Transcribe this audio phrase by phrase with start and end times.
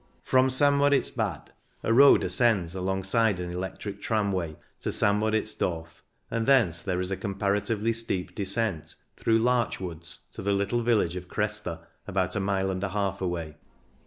[0.25, 1.53] THE ENGADINE 169 From St Moritz Bad
[1.87, 7.11] a road ascends, alongside an electric tramway, to St Moritz Dorf, and thence there is
[7.11, 12.35] a com paratively steep descent, through larch woods, to the little village of Cresta, about
[12.35, 13.57] a mile and a half away.